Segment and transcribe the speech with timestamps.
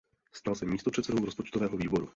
[0.31, 2.09] Stal se místopředsedou rozpočtového výboru.